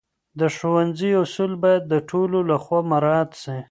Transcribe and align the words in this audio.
د 0.39 0.41
ښوونځي 0.55 1.11
اصول 1.23 1.51
باید 1.63 1.83
د 1.87 1.93
ټولو 2.09 2.37
لخوا 2.49 2.79
مراعت 2.91 3.31
سي. 3.43 3.57